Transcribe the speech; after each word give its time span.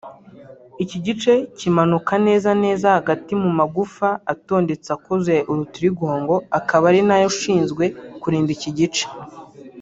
Iki 0.83 0.97
gice 1.05 1.33
kimanuka 1.57 2.13
neza 2.27 2.49
neza 2.63 2.87
hagati 2.97 3.31
mu 3.41 3.49
magufa 3.59 4.09
atondetse 4.33 4.87
akoze 4.97 5.33
urutirigongo 5.51 6.35
akaba 6.59 6.83
ari 6.91 7.01
nayo 7.07 7.27
ashinzwe 7.33 7.83
kurinda 8.21 8.51
iki 8.57 8.71
gice 8.79 9.03